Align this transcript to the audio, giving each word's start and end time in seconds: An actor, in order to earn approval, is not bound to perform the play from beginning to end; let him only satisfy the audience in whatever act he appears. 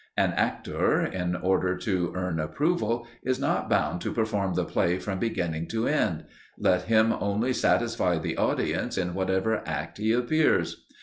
An 0.17 0.31
actor, 0.33 1.05
in 1.05 1.35
order 1.35 1.77
to 1.77 2.11
earn 2.15 2.39
approval, 2.39 3.05
is 3.21 3.39
not 3.39 3.69
bound 3.69 4.01
to 4.01 4.11
perform 4.11 4.55
the 4.55 4.65
play 4.65 4.97
from 4.97 5.19
beginning 5.19 5.67
to 5.67 5.87
end; 5.87 6.25
let 6.57 6.85
him 6.85 7.13
only 7.13 7.53
satisfy 7.53 8.17
the 8.17 8.35
audience 8.35 8.97
in 8.97 9.13
whatever 9.13 9.61
act 9.63 9.99
he 9.99 10.11
appears. 10.11 10.85